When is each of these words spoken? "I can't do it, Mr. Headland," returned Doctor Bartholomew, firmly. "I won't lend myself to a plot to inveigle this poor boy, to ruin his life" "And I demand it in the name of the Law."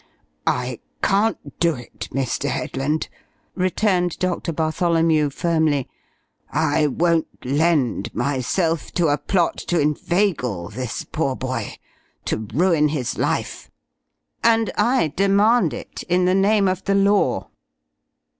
"I 0.47 0.79
can't 1.03 1.59
do 1.59 1.75
it, 1.75 2.09
Mr. 2.11 2.49
Headland," 2.49 3.07
returned 3.53 4.17
Doctor 4.17 4.51
Bartholomew, 4.51 5.29
firmly. 5.29 5.87
"I 6.51 6.87
won't 6.87 7.27
lend 7.45 8.11
myself 8.15 8.91
to 8.93 9.09
a 9.09 9.19
plot 9.19 9.57
to 9.67 9.79
inveigle 9.79 10.69
this 10.69 11.03
poor 11.11 11.35
boy, 11.35 11.75
to 12.25 12.47
ruin 12.51 12.87
his 12.87 13.19
life" 13.19 13.69
"And 14.53 14.71
I 14.75 15.09
demand 15.15 15.71
it 15.71 16.01
in 16.09 16.25
the 16.25 16.33
name 16.33 16.67
of 16.67 16.85
the 16.85 16.95
Law." 16.95 17.49